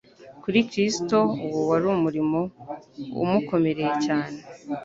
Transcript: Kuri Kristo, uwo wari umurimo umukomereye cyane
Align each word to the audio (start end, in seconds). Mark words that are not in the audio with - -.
Kuri 0.43 0.59
Kristo, 0.69 1.17
uwo 1.45 1.61
wari 1.69 1.85
umurimo 1.95 2.39
umukomereye 3.23 3.93
cyane 4.05 4.37